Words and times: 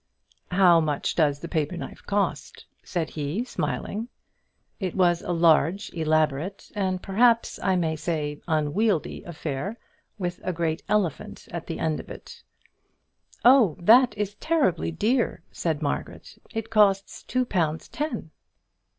"How 0.49 0.79
much 0.79 1.13
does 1.13 1.37
the 1.41 1.47
paper 1.47 1.77
knife 1.77 2.03
cost?" 2.07 2.65
said 2.83 3.11
he, 3.11 3.43
still 3.43 3.51
smiling. 3.53 4.07
It 4.79 4.95
was 4.95 5.21
a 5.21 5.31
large, 5.31 5.91
elaborate, 5.93 6.71
and 6.73 7.03
perhaps, 7.03 7.59
I 7.61 7.75
may 7.75 7.95
say, 7.95 8.41
unwieldy 8.47 9.21
affair, 9.25 9.77
with 10.17 10.39
a 10.43 10.53
great 10.53 10.81
elephant 10.89 11.47
at 11.51 11.67
the 11.67 11.77
end 11.77 11.99
of 11.99 12.09
it. 12.09 12.41
"Oh! 13.45 13.77
that 13.79 14.17
is 14.17 14.33
terribly 14.33 14.89
dear," 14.89 15.43
said 15.51 15.83
Margaret, 15.83 16.35
"it 16.51 16.71
costs 16.71 17.21
two 17.21 17.45
pounds 17.45 17.87
ten." 17.87 18.31